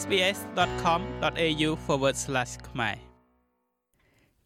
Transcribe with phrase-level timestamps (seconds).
[0.00, 1.70] sbs.com.au/
[2.68, 2.96] ខ្មែរ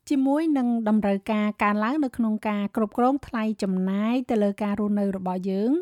[0.09, 5.73] ជាមួយនឹងតម្រូវការកើនឡើងនៅក្នុងការគ្រប់គ្រងថ្លៃចំណាយទៅលើការរស់នៅរបស់យើង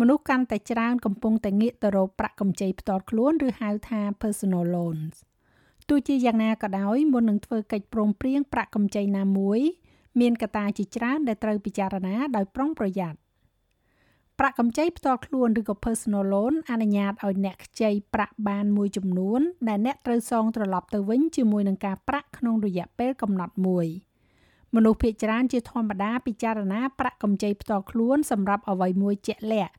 [0.00, 5.14] មនុស្សកាន់តែច្រើនកំពុងតែងាកទៅរកប្រាក់កម្ចីផ្ទាល់ខ្លួនឬហៅថា personal loans
[5.88, 9.60] ទោះជាយ៉ាងណាក៏ដោយមុននឹងធ្វើកិច្ចព្រមព្រៀងប្រាក់កម្ចីណាមួយ
[10.20, 13.18] មានកត្តាជាច្រើនដែលត្រូវពិចារណាដោយប្រុងប្រយ័ត្ន
[14.42, 23.86] ប្រាក់កម្ចីផ្ទាល់ខ្លួនឬក៏ personal loan អនុញ្ញាតឲ្យអ្នកខ្ចីប្រាក់បានមួយចំនួន ដែលអ្នកត្រូវសងត្រឡប់ទៅវិញជាមួយនឹងការប្រាក់ក្នុងរយៈពេលកំណត់មួយ
[24.74, 29.74] មនុស្សភាគច្រើនជាធម្មតាពិចារណាប្រាក់កម្ចីផ្ទាល់ខ្លួនសម្រាប់អ្វីមួយជាក់លាក់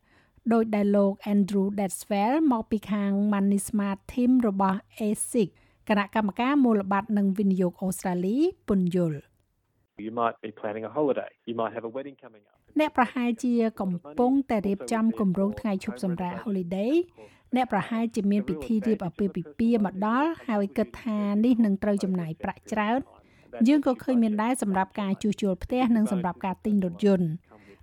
[0.53, 5.49] ដោយដែលលោក Andrew Detzfeld មកពីខាង Money Smart Team របស់ ASIC
[5.89, 8.37] គណៈកម្មការមូលបត្រនិងវិនិយោគអូស្ត្រាលី
[8.67, 9.21] ពន្យល់
[10.05, 11.31] You might be planning a holiday.
[11.49, 12.60] You might have a wedding coming up.
[12.79, 16.93] អ្នកប្រហែលជាកំពុងតែរៀបចំគម្រោងថ្ងៃឈប់សម្រាក holiday
[17.55, 22.99] អ្នកប្រហែលជាមានពិធីរៀបអាពាហ៍ពិពាហ៍មកដល់ហើយគិតថានេះនឹងត្រូវចំណាយប្រាក់ច្រើន
[23.67, 27.29] យើងក៏ឃើញមានដែរសម្រាប់ការជួសជុលផ្ទះនិងសម្រាប់ការទិញរថយន្ត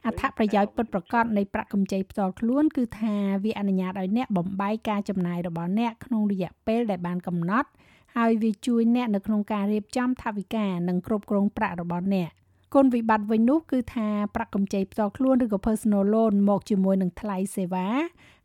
[0.06, 7.68] អត្ថប្រយោជន៍ពិតប្រាកដនៃប្រាក់កម្ចីផ្ទាល់ខ្លួនគឺថាវាអនុញ្ញាតឲ្យអ្នកបំបែកការចំណាយរបស់អ្នកក្នុងរយៈពេលដែលបានកំណត់
[8.16, 12.30] ហើយវាជួយអ្នកនៅក្នុងការរៀបចំថវិកានិងគ្រប់គ្រងប្រាក់របស់អ្នក
[12.74, 17.88] គុណវិបត្តិវិញនោះគឺថាប្រាក់កម្ចីផ្ទាល់ខ្លួនឬក៏ personal loan មកជាមួយនឹងថ្លៃសេវា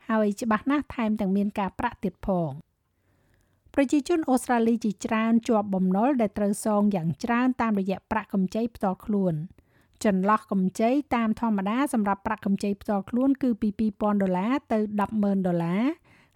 [0.10, 2.52] ហើយច្បាស់ណាស់ថែមទាំងមានការប្រាក់ទៀតផង
[3.74, 9.36] ប្រជាជនអូស្ត្រាលីជាច្រើនជាប់បំណុលដែលត្រូវសងយ៉ាងច្រើនតាមរយៈប្រាក់កម្ចីផ្ទាល់ខ្លួន។
[10.06, 14.80] ចន្លោះកម្ចីតាមធម្មតាសម្រាប់ប្រាក់កម្ចីផ្ទាល់ខ្លួនគឺពី2000ដុល្លារទៅ
[15.12, 15.84] 100,000ដុល្លារ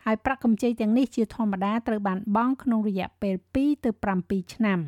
[0.06, 3.90] ហើយប្រាក់កម្ចីទាំងនេះជាធម្មតាត្រូវបានបង់ក្នុងរយៈពេល2ទៅ
[4.22, 4.80] 7ឆ្នាំ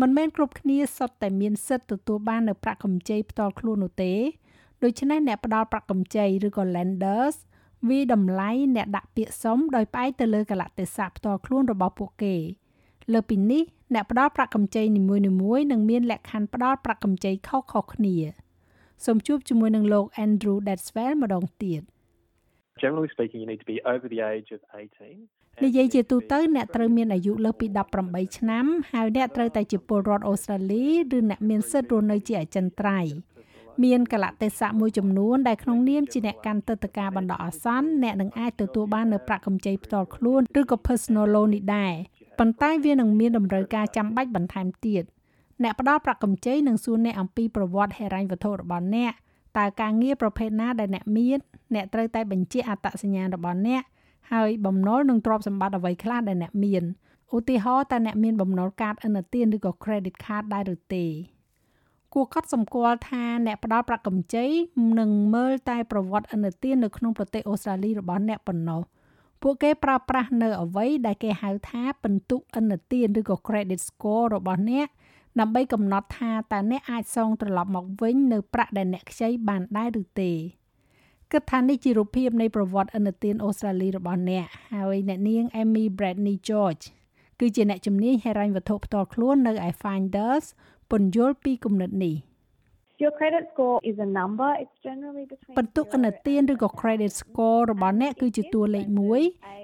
[0.00, 4.12] មិនមែនគ្រប់គ្នាសុទ្ធតែមានសិទ្ធិទទួលបាននូវប្រាក់កម្ចីផ្ទាល់ខ្លួននោះទេ
[4.82, 7.36] ដូច្នេះអ្នកផ្ដល់ប្រាក់កម្ចីឬក៏ lenders
[7.88, 12.36] វាតម្លៃអ្នកដាក់ពាក្យសុំដោយផ្អែកទៅលើកលៈទេសៈផ្ទាល់ខ្លួនរបស់ពួកគេ
[13.12, 13.62] លើពីនេះ
[13.94, 15.22] អ្នកផ្ដល់ប្រាក់កម្ចីនីមួយៗ
[15.72, 18.16] នឹងមានលក្ខខណ្ឌផ្ដល់ប្រាក់កម្ចីខុសៗគ្នា
[19.04, 21.82] សូមជួបជាមួយនឹងលោក Andrew Detzwell ម្ដងទៀត
[22.80, 27.66] Generally speaking you need to be over the age of 18និយាយជាទូទៅអ្នកត្រូវមានអាយុលើសពី
[28.02, 33.12] 18ឆ្នាំហើយអ្នកត្រូវតែជាពលរដ្ឋអូស្ត្រាលីឬអ្នកមានសិទ្ធិរស់នៅជាអចិន្ត្រៃយ៍
[33.84, 41.92] មានកលៈទេសៈមួយចំនួនដែលក្នុងនាមជាអ្នកកាន់ទឹកតការបណ្ដោះអាសន្នអ្នកនឹងអាចទទួលបាននៅប្រាក់កម្ចីផ្ទាល់ខ្លួនឬក៏ personal loan នេះដែរ
[42.38, 45.02] ប៉ុន្តែវានឹងមានតម្រូវការចាំបាច់បន្ថែមទៀត
[45.62, 49.12] អ្នកផ្ដល់ប្រាក់កម្ចីនឹងសួរអ្នកអំពីប្រវត្តិហិរញ្ញវត្ថុរបស់អ្នក
[49.58, 51.38] តើការងារប្រភេទណាដែលអ្នកមាន
[51.74, 53.82] អ្នកត្រូវតែបញ្ជាក់អត្តសញ្ញាណរបស់អ្នក
[54.32, 56.82] ហើយបំណុលនឹងទ្រព្យសម្បត្តិអ្វីខ្លះដែលអ្នកមាន
[57.36, 61.06] ឧទាហរណ៍តើអ្នកមានបំណុលកាតឥណទានឬក៏ credit card ដែរឬទេ
[62.12, 64.46] គួរកត់សម្គាល់ថាអ្នកផ្ដល់ប្រាក់កម្ចី
[64.98, 68.80] នឹងមើលតែប្រវត្តិឥណទាននៅក្នុងប្រទេសអូស្ត្រាលីរបស់អ្នកប៉ុណ្ណោះ
[69.42, 74.88] ពួកគេប្រើប្រាស់នៅអ្វីដែលគេហៅថាពិន្ទុឥណទានឬក៏ credit score របស់អ្នក
[75.40, 80.32] ដើម្បីកំណត់ថាតើអ្នកអាចសងត្រឡប់មកវិញនៅប្រាក់ដែលអ្នកខ្ចីបានដែរឬទេ
[81.32, 86.84] គិតថានេះជារូបភាពនៃប្រវត្តិឥណទានអូស្ត្រាលីរបស់អ្នកហើយអ្នកនាង Amy Bradley George
[87.40, 90.44] គឺជាអ្នកជំនាញហិរញ្ញវត្ថុផ្ទាល់ខ្លួននៅឯ Finders
[90.90, 92.16] ពន្យល់ពីគំនិតនេះ។
[93.02, 99.22] Your credit score is a number it's generally between បន្ទុកឥណទានឬក៏ credit score របស់អ្នកគឺជាតួលេខមួយ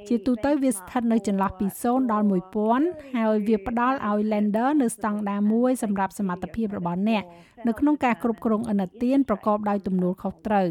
[0.09, 2.26] ជាទូទៅវាស្ថិតនៅចន្លោះពី0ដល់
[2.71, 7.22] 1000ហើយវាផ្ដល់ឲ្យ lender នៅស្តង់ដារមួយសម្រាប់សមត្ថភាពរបស់អ្នក
[7.66, 10.69] នៅក្នុងការគ្រប់គ្រងឥណទានប្រកបដោយទំនួលខុសត្រូវ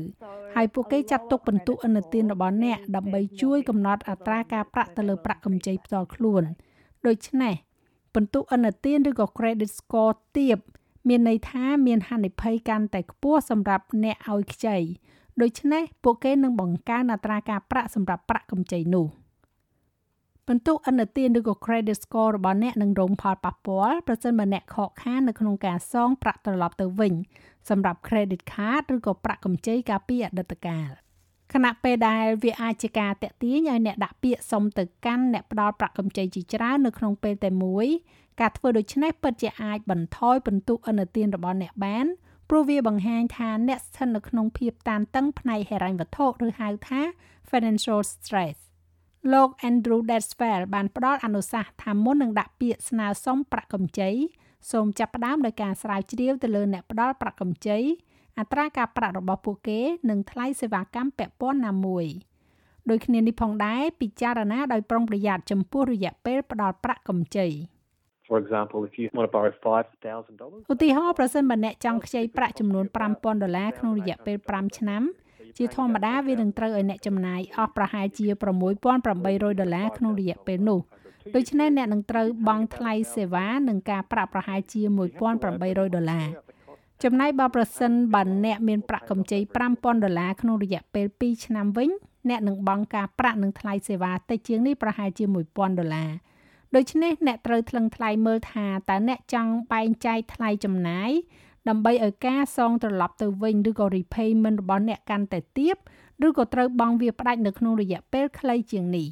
[0.56, 6.44] ហើយពួកគេចាត់ទុកបន្ទុកឥណទានរបស់អ្នកដើម្បីជួយកំណត់អត្រាការប្រាក់ទៅលើប្រាក់កម្ចីផ្ទាល់ខ្លួន
[7.08, 7.56] ដូច្នេះ
[8.16, 10.60] បន្ទុកឥណទានឬក៏ credit score ទាប
[11.08, 14.78] មានន័យថាមានហានិភ័យកាន់តែខ្ពស់សម្រាប់អ្នកឲ្យខ្ចី
[15.42, 19.08] ដូច្នេះពួកគេនឹងបង្កើនអត្រាការប្រាក់សម្រាប់ប្រាក់កម្ចីនោះ
[20.48, 27.14] បន្ទុកឥណទានឬក៏ credit score របស់អ្នកនឹងរងផលប៉ះពាល់ប្រសិនបើអ្នកខកខាននៅក្នុងការសងប្រាក់ត្រឡប់ទៅវិញ
[27.70, 30.90] សម្រាប់ credit card ឬក៏ប្រាក់កម្ចីកាលពីអតីតកាល
[31.58, 37.88] ខណៈពេលដែលវាអាចជាការតាក់ទាញឲ្យអ្នកដាក់ពាក្យសុំទៅកាន់អ្នកផ្ដល់ប្រាក់កម្ចីជាច្រើននៅក្នុងពេលតែមួយ
[38.40, 42.06] ការធ្វើដូច្នេះពិតជាអាចបន្ថយពិន្ទុឥណទានរបស់អ្នកបាន
[42.50, 47.02] ព្រោះវាបង្ហាញថាអ្នកស្ថិតនៅក្នុងភាពតានតឹងផ្នែកហិរញ្ញវត្ថុឬហៅថា
[47.50, 48.58] financial stress
[49.34, 54.12] លោក Andrew Detzfeld បានផ្ដល់អនុសាសន៍ថាមុននឹងដាក់ពាក្យស្នើសុំប្រាក់កម្ចី
[54.72, 57.80] សូមចាប់ផ្ដើមដោយការស្រាវជ្រាវទៅលើអ្នកផ្ដល់ប្រាក់កម្ចី
[58.40, 59.80] អត្រាការប្រាក់របស់ពួកគេ
[60.10, 62.06] និងថ្លៃសេវាកម្មពាក់ព័ន្ធណាមួយ
[62.90, 67.48] ដូចគ្នានេះផងដែរពិចារណាដោយប្រុងប្រយ័ត្នចំពោះរយៈពេលផ្ដល់ប្រាក់កម្ចី
[68.30, 75.04] For example, if you want to borrow $5,000, ឧទាហរណ៍ប្រសិនបើអ្នកចង់ខ្ចីប្រាក់ចំនួន5000ដុល្លារក្នុងរយៈពេល5ឆ្នាំ
[75.58, 78.26] ជាធម្មតាវានឹងត្រូវឲ្យអ្នកចំណាយអស់ប្រហែលជា
[78.94, 80.80] 6800ដុល្លារក្នុងរយៈពេលនោះ
[81.36, 84.82] ដូច្នេះអ្នកនឹងត្រូវបង់ថ្លៃសេវានិងការប្រាក់ប្រហែលជា
[85.38, 86.28] 1800ដុល្លារ
[87.04, 89.40] ចំណែកបើប្រសិនបើអ្នកមានប្រាក់កម្ចី
[89.72, 91.90] 5000ដុល្លារក្នុងរយៈពេល2ឆ្នាំវិញ
[92.30, 96.12] អ្នកនឹងបង់ការប្រាក់និងថ្លៃសេវាតិចជាងនេះប្រហែលជា1000ដុល្លារ
[96.76, 101.12] ដូច្នេះអ្នកត្រូវថ្លឹងថ្លែងមើលថាតើអ្នកចង់បែងចែកថ្លៃចំណាយ
[101.70, 105.76] ដើម្បីឲ្យការសងត្រឡប់ទៅវិញឬក៏ repayment របស់អ្នកកាន់តែទាប
[106.28, 109.08] ឬក៏ត្រូវបង់វាផ្ដាច់នៅក្នុងរយៈពេលខ្លីជាងនេះ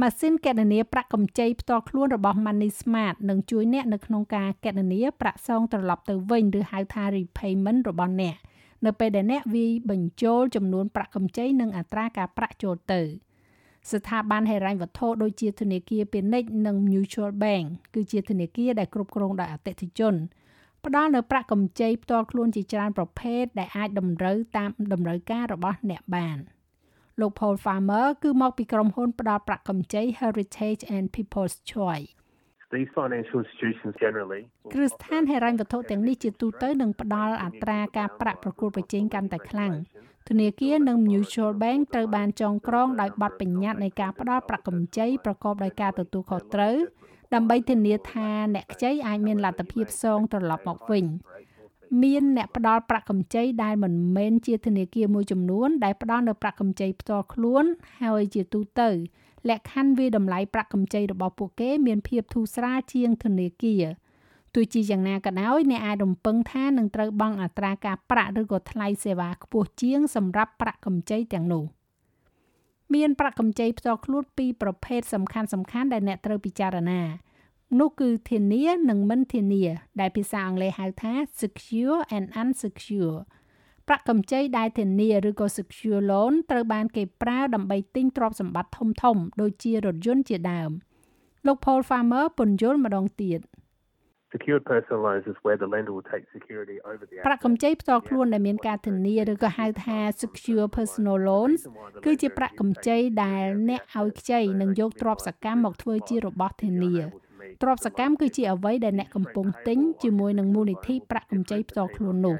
[0.00, 8.36] ម៉ាស៊ីនគណនាប្រាក់កម្ចីផ្ទាល់ខ្លួនរបស់ Money Smart នឹងជួយអ្នកនៅក្នុងការគណនាប្រាក់សងត្រឡប់ទៅវិញឬហៅថា repayment របស់អ្នក
[8.86, 13.00] នៅពេលដែលអ្នកវាយបញ្ចូលចំនួនប្រាក់កម្ចីនិងអត្រាការប្រាក់ចូលទៅ
[13.90, 20.14] ស្ថាប័នហិរញ្ញវត្ថុដូចជាធនាគារពាណិជ្ជនិង Mutual Bank គឺជាធនាគារដែលគ្រប់គ្រងដោយអតិថិជន
[20.84, 26.38] ផ្ដល់នៅប្រាក់កម្ចីផ្ទាល់ខ្លួនជាច្រើនប្រភេទដែលអាចតម្រូវតាមតម្រូវការរបស់អ្នកបាន
[27.20, 32.10] លោក Paul Farmer គឺមកពីក្រុមហ៊ុនផ្ដល់ប្រាក់កម្ចី Heritage and People's Choice
[32.74, 34.42] These financial institutions generally
[34.72, 39.72] គ្រឹះស្ថានហិរញ្ញវត្ថុទាំងនេះជាទូទៅនឹងផ្ដល់អត្រាការប្រាក់ប្រកួតប្រជែងកាន់តែខ្លាំង
[40.28, 46.76] ធនាគារនិង Mutual Bank ត្រូវបានចងក្រងដោយបទបញ្ញត្តិនៃការផ្ដល់ប្រាក់កម្ចីប្រកបដោយការទទួលខុសត្រូវ
[47.34, 51.04] ដើម្បីធានាថាអ្នកខ្ចីអាចមានលទ្ធភាពសងត្រឡប់មកវិញ
[52.00, 57.64] មានអ្នកផ្ដល់ប្រាក់កម្ចីដែលមិនមែនជាធនាគារមួយចំនួនដែលផ្ដល់នៅប្រាក់កម្ចីផ្ទាល់ខ្លួន
[58.02, 58.88] ហើយជាទូទៅ
[59.48, 63.84] លក្ខខណ្ឌវាតម្លៃប្រាក់កម្ចីរបស់ពួកគេមានភាពធូរស្រាលជាងធនាគារ
[64.54, 71.64] ទោះជាយ៉ាងណាក៏ដោយអ្នកអាចរំពឹងថានឹងត្រូវបង់អត្រាការប្រាក់ឬក៏ថ្លៃសេវាខ្ពស់ជាងសម្រាប់ប្រាក់កម្ចីទាំងនោះ
[72.94, 77.00] មានប្រាក់កម្ចីផ្ទាល់ខ្លួនពីរប្រភេទសំខាន់សំខាន់ដែលអ្នកត្រូវពិចារណា
[77.80, 79.64] នោះគឺធានានិងមិនធានា
[80.00, 83.18] ដែលភាសាអង់គ្លេសហៅថា secure and unsecure
[83.88, 90.70] ប្រាក់កម្ចីដែលធានាឬក៏ secure loan ត្រូវបានគេប្រើដើម្បីទិញទ្រព្យសម្បត្តិធំធំ ដូចជារថយន្តជាដើម
[91.46, 93.40] លោក Paul Farmer ពន្យល់ម្ដងទៀត
[94.32, 101.16] Secured personal loans is where the lender will take security over the ប្រាក់កម្ចីផ្ទាល់ខ្លួនដែលមានការធានាឬក៏ហៅថា secure personal
[101.28, 101.60] loans
[102.04, 106.94] គឺជាប្រាក់កម្ចីដែលអ្នកឲ្យខ្ចីនឹងយកទ្រព្យសកម្មមកធ្វើជារបស់ធានា
[107.62, 112.36] ទ្រព្យសកម្មគឺជាអ្វីដែលអ្នកកំពុងទិញជាមួយនឹងមូលនិធិប្រាក់កម្ចីផ្ទាល់ខ្លួននោះ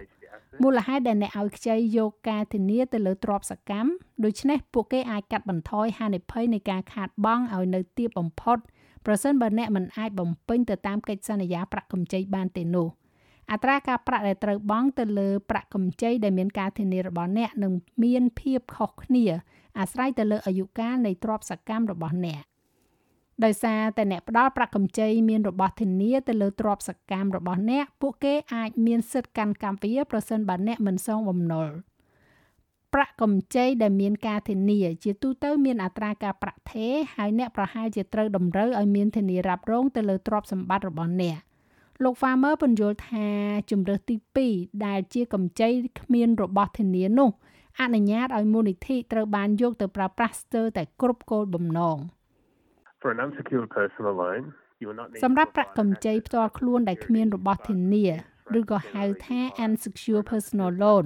[0.62, 3.90] មូលហេតុដែលអ្នកឲ្យខ្ចីយកការធានាទៅលើទ្រព្យសកម្ម
[4.24, 8.58] ដូច្នេះពួកគេអាចកាត់បន្ថយហានិភ័យនៃការខាតបង់ឲ្យនៅទាបបំផុត
[9.06, 12.88] ប្រសិនបើអ្នកមិនអាចបំពេញទៅតាមកិច្ចសន្យាប្រាក់កម្ចីបានទេនោះ
[13.52, 17.72] អត្រាការប្រាក់ដែលត្រូវបង់ទៅលើប្រាក់កម្ចីដែលមានការធានារបស់អ្នកនឹង
[18.04, 19.24] មានភាពខុសគ្នា
[19.78, 22.42] អាស្រ័យទៅលើអាយុកាលនៃទ្រព្យសកម្មរបស់អ្នក
[23.44, 31.68] ដោយសារតែអ្នកផ្ដល់ប្រាក់កម្ចីមានរបស់ធានាទៅលើទ្រព្យសកម្មរបស់អ្នកពួកគេអាចមានសិទ្ធិកាន់កម្មវាប្រសិនបើអ្នកមិនសងបំណុល
[32.94, 41.38] ប្រាក់កម្ចីដែលមានការធានា ជាទូទៅមានអត្រាការប្រាក់ថេរហើយអ្នកប្រហែលជាត្រូវតម្រូវឲ្យមានធានារ៉ាប់រងទៅលើទ្រព្យសម្បត្តិរបស់អ្នក
[42.02, 43.28] លោក Farmer ពន្យល់ថា
[43.70, 44.16] ជំរើសទី
[44.50, 45.68] 2ដែលជាកម្ចី
[46.00, 47.30] គ្មានរបស់ធានានោះ
[47.80, 51.98] អនុញ្ញាតឲ្យមូលនិធិត្រូវបានយកទៅប្រើប្រាស់ស្ទើរតែគ្រប់គោលបំណង។
[55.24, 58.06] សម្រាប់ប្រាក់កម្ចីផ្ទាល់ខ្លួនដែលគ្មានរបស់ធានា
[58.58, 61.04] ឬក៏ហៅថា unsecured personal loan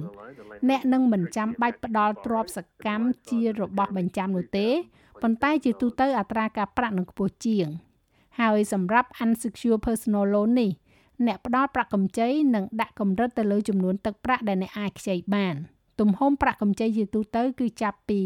[0.69, 4.67] អ្នកនឹងមិនចាំបាច់ផ្ដល់ទ្រព្យសកម្មជារបស់បញ្ចាំនោះទេ
[5.21, 7.67] ប៉ុន្តែជាទូទៅអត្រាការប្រាក់នឹងខ្ពស់ជាង
[8.39, 10.71] ហើយសម្រាប់ unsecured personal loan នេះ
[11.25, 15.55] អ្នកផ្ដល់ប្រាក់កម្ចីនឹងដាក់កម្រិតទៅលើចំនួនទឹកប្រាក់ដែលអ្នកអាចខ្ចីបាន
[15.99, 18.21] ទំហំប្រាក់កម្ចីជាទូទៅគឺចាប់ពី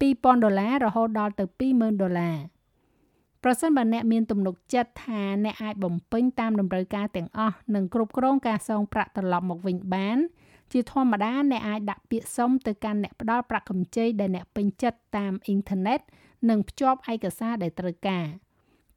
[0.00, 1.44] 2000ដុល្លាររហូតដល់ទៅ
[1.74, 2.36] 20000ដុល្លារ
[3.48, 10.18] ប្រសិនបើអ្នកមានទំនុកចិត្តថាអ្នកអាចបំពេញតាមតម្រូវការទាំងអស់និងគ្រប់គ្រងការសងប្រាក់ត្រឡប់មកវិញបាន
[10.72, 16.00] ជាធម្មតាអ្នកអាចដាក់ពាក្យសុំទៅកាន់អ្នកផ្ដល់ប្រាក់កម្ចីដែលអ្នកពេញចិត្តតាមអ៊ីនធឺណិត
[16.48, 18.26] និងភ្ជាប់ឯកសារដែលត្រូវការ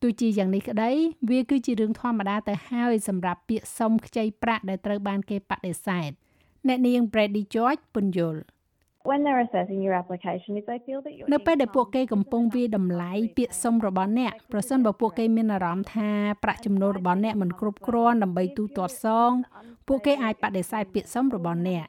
[0.01, 0.91] ទោះជាយ៉ាងនេះក្តី
[1.29, 6.09] វាគឺជារឿងធម្មតាទៅហើយសម្រាប់ពាក្យសុំខ្ចីប្រាក់ដែលត្រូវបានគេបដិសេធ
[6.67, 8.41] អ្នកនាង Brady George ពន្យល់
[9.09, 16.09] when they're assessing your application if they feel that you're នៅពេលដែលពួកគេកំពុងវាតម្លៃពាក្យសុំរបស់អ្នកប្រសិនបើពួកគេមានអារម្មណ៍ថា
[16.43, 19.31] ប្រាក់ចំណូលរបស់អ្នកមិនគ្រប់គ្រាន់ដើម្បីទូទាត់សង
[19.87, 21.85] ពួកគេអាចបដិសេធពាក្យសុំរបស់អ្នក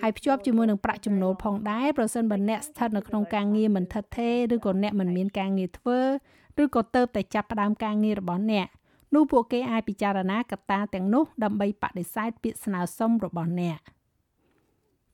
[0.00, 5.98] ហើយភ្ជាប់ជាមួយនឹងប្រាក់ចំណូលផងដែរប្រសិនបើអ្នកស្ថិតនៅក្នុងការងារមិនថិតថេរឬក៏អ្នកមិនមានការងារធ្វើ
[6.62, 8.66] ឬក៏ទៅតែចាប់ផ្ដើមការងាររបស់អ្នក
[9.14, 13.78] នោះពួកគេអាចពិចារណាកត្តាទាំងនោះដើម្បីបដិសេធពាក្យស្នើសុំរបស់អ្នក។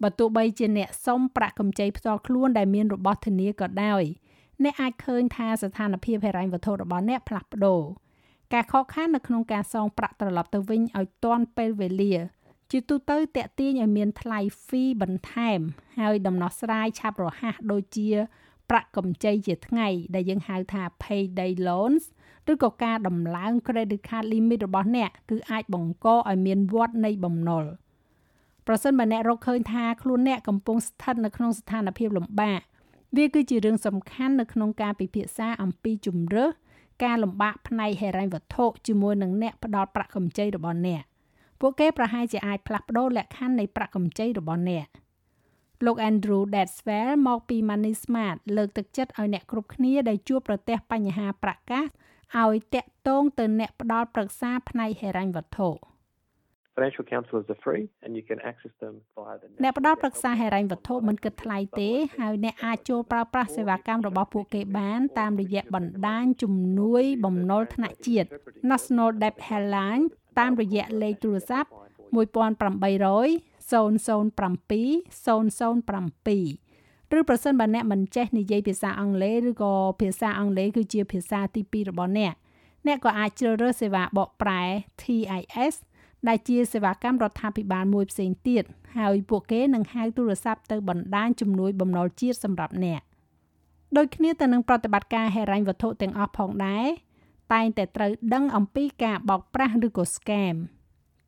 [0.03, 4.03] បើទោះបីជាអ្នកសុំប្រាក់កម្ចីផ្ទាល់ខ្លួនដែលមានរបស់ធានាក៏ដោយ
[4.65, 7.83] អ្នកអាចឃើញថាស្ថានភាពហិរញ្ញវត្ថុរបស់អ្នកផ្លាស់ប្ដូរ
[8.53, 12.15] ការខកខាននៅក្នុងការសងប្រាក់ត្រឡប់ទៅវិញឲ្យទាន់ពេលវេលា
[12.71, 15.61] ជាទូទៅតេទៀងឲ្យមានថ្លៃ fee បន្ថែម
[16.01, 18.11] ហើយដំណោះស្រាយឆាប់រហ័សដូចជា
[18.71, 22.05] ប្រាក់កម្ចីជាថ្ងៃ ដែលយើងហៅថា payday loans
[22.53, 27.65] ឬក៏ការដំឡើង credit card limit របស់អ្នក គឺអាចបង្កឲ្យមានវត្តនៃបំណុល
[28.73, 32.61] ប្រសិនបើអ្នករកឃើញថាខ្លួនអ្នកកំពុងស្ថិតនៅក្នុងស្ថានភាពលំបាក
[33.17, 36.51] វាគឺជារឿងសំខាន់នៅក្នុងការពិភាក្សាអំពីជំរើស
[37.05, 41.03] ការលំបាកផ្នែកហិរញ្ញវត្ថុជាមួយនឹងអ្នកផ្ដល់ប្រាក់កម្ចីរបស់អ្នក
[41.61, 44.87] ពួកគេប្រហែលជាអាចផ្លាស់ប្ដូរលក្ខខណ្ឌនៃប្រាក់កម្ចីរបស់អ្នក
[45.85, 51.87] លោក Andrew Datswell មកពី Money Smart លើកទឹកចិត្តឲ្យអ្នកគ្រប់គ្នាដែលជួបប្រទះបញ្ហាប្រាក់កាស
[52.43, 55.90] ឲ្យតាក់ទងទៅអ្នកផ្ដល់ប្រឹក្សាផ្នែកហិរញ្ញវត្ថុ
[56.77, 68.29] Financial counselors are free and you can access them via the អ្នកផ្ដល់ប្រឹក្សាហិរញ្ញវត្ថុមិនគិតថ្លៃទេហើយអ្នកអាចចូលប្រើប្រាស់សេវាកម្មរបស់ពួកគេបានតាមរយៈបណ្ដាញជំនួយបំណុលថ្នាក់ជាតិ
[68.71, 70.05] National Debt Helpline
[70.39, 72.21] តាមរយៈលេខទូរស័ព្ទ1800
[73.71, 73.81] 007
[77.11, 82.35] 007ឬប្រសិនបើអ្នកមិនចេះនិយាយភាសាអង់គ្លេសឬក៏ភាសាអង់គ្លេសគឺជាភាសាទី2របស់អ្នក
[82.87, 84.63] អ្នកក៏អាចជ្រើសរើសសេវាបកប្រែ
[85.03, 85.75] TIS
[86.29, 88.65] ដែលជាសេវាកម្មរដ្ឋាភិបាលមួយផ្សេងទៀត
[88.99, 93.03] ហើយពួកគេនឹងហៅទូរស័ព្ទទៅបណ្ដាញជំនួយបំណុលជាតិសម្រាប់អ្នក
[93.97, 96.87] ដូចគ្នាទៅនឹងប្រតិបត្តិការហិរញ្ញវត្ថុទាំងអស់ផងដែរ
[97.53, 100.57] តែងតែត្រូវដឹងអំពីការបោកប្រាស់ឬក៏ scam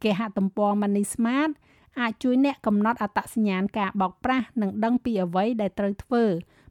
[0.02, 1.50] គេហទំព័រ Money Smart
[2.00, 6.24] អាចជួយអ្នកកំណត់អត្តសញ្ញាណការបោកប្រាស់និងដឹងពីអ្វីដែលត្រូវធ្វើ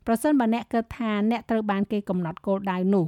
[0.06, 3.06] ប្រសិនបើអ្នកគិតថាអ្នកត្រូវបានគេកំណត់គោលដៅនោះ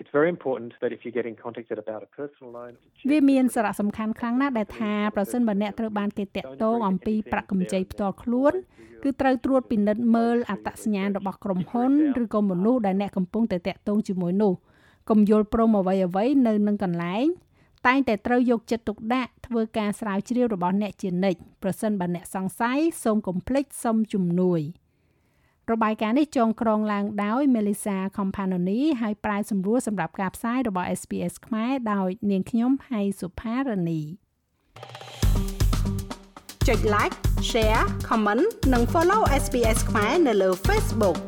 [0.00, 2.72] It's very important that if you're getting contacted about a personal loan
[3.10, 8.52] វាមានសារៈសំខាន់ខ្លាំងណាស់ដែលថាប្រសិនបើអ្នកត្រូវបានគេតាក់ទងអំពីប្រាក់កម្ចីផ្ទាល់ខ្លួន
[9.02, 14.52] គឺត្រូវត្រួតពិនិត្យមើលអត្តសញ្ញាណរបស់ក្រុមហ៊ុនឬក៏មនុស្សដែលអ្នកកំពុងតែតាក់ទងជាមួយនោះ
[15.10, 17.26] កុំយល់ព្រមអ្វីអ្វីនៅនឹងកន្លែង
[17.86, 24.60] តែងតែត្រូវយកចិត្តទុកដាក់ធ្វើការស្រាវជ្រាវរបស់អ្នកជានិច្ចប្រសិនបើអ្នកសង្ស័យសូមកុំភ្លេចសុំជំនួយ
[25.72, 34.00] របាយការណ៍នេះចងក្រងឡើងដោយ Melissa Companoni ហើយប្រែសម្រួលសម្រាប់ការផ្សាយរបស់ SPS ខ្មែរដោយនាងខ្ញុំហៃសុផារនី
[36.66, 37.16] ចុច like
[37.50, 41.18] share comment និង follow SPS ខ្មែរនៅលើ Facebook